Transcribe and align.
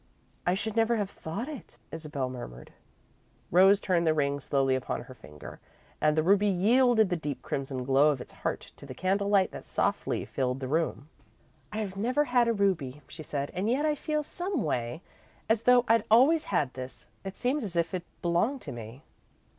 "I 0.47 0.55
should 0.55 0.75
never 0.75 0.95
have 0.95 1.11
thought 1.11 1.47
it," 1.47 1.77
Isabel 1.91 2.27
murmured. 2.27 2.73
Rose 3.51 3.79
turned 3.79 4.07
the 4.07 4.15
ring 4.15 4.39
slowly 4.39 4.73
upon 4.73 5.01
her 5.01 5.13
finger 5.13 5.59
and 6.01 6.17
the 6.17 6.23
ruby 6.23 6.47
yielded 6.47 7.09
the 7.09 7.15
deep 7.15 7.43
crimson 7.43 7.83
glow 7.83 8.09
of 8.09 8.19
its 8.19 8.33
heart 8.33 8.71
to 8.77 8.87
the 8.87 8.95
candlelight 8.95 9.51
that 9.51 9.63
softly 9.63 10.25
filled 10.25 10.59
the 10.59 10.67
room. 10.67 11.07
"I've 11.71 11.97
never 11.97 12.23
had 12.25 12.47
a 12.47 12.53
ruby," 12.53 13.03
she 13.07 13.21
said, 13.21 13.51
"and 13.53 13.69
yet 13.69 13.85
I 13.85 13.93
feel, 13.93 14.23
someway, 14.23 15.03
as 15.47 15.61
though 15.61 15.85
I'd 15.87 16.03
always 16.09 16.45
had 16.45 16.73
this. 16.73 17.05
It 17.23 17.37
seems 17.37 17.63
as 17.63 17.75
if 17.75 17.93
it 17.93 18.01
belonged 18.23 18.61
to 18.63 18.71
me." 18.71 19.03